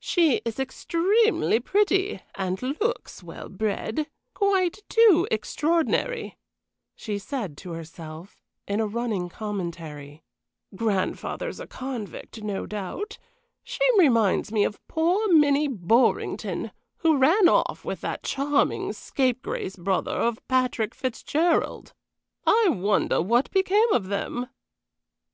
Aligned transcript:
"She 0.00 0.42
is 0.44 0.60
extremely 0.60 1.58
pretty 1.58 2.20
and 2.34 2.60
looks 2.60 3.22
well 3.22 3.48
bred 3.48 4.06
quite 4.34 4.80
too 4.90 5.26
extraordinary," 5.30 6.36
she 6.94 7.16
said 7.16 7.56
to 7.56 7.70
herself, 7.72 8.42
in 8.68 8.80
a 8.80 8.86
running 8.86 9.30
commentary. 9.30 10.24
"Grandfather 10.76 11.48
a 11.58 11.66
convict, 11.66 12.42
no 12.42 12.66
doubt. 12.66 13.16
She 13.64 13.80
reminds 13.96 14.52
me 14.52 14.62
of 14.64 14.78
poor 14.88 15.26
Minnie 15.32 15.68
Borringdon, 15.68 16.70
who 16.98 17.16
ran 17.16 17.48
off 17.48 17.82
with 17.82 18.02
that 18.02 18.24
charming 18.24 18.92
scapegrace 18.92 19.76
brother 19.76 20.10
of 20.16 20.46
Patrick 20.48 20.94
Fitzgerald. 20.94 21.94
I 22.46 22.66
wonder 22.68 23.22
what 23.22 23.50
became 23.52 23.90
of 23.92 24.08
them?" 24.08 24.48